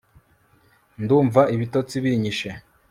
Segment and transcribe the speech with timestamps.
[1.01, 2.49] ndumva ibitotsi binyishe